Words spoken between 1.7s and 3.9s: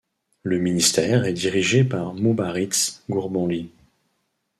par Mubariz Gourbanli.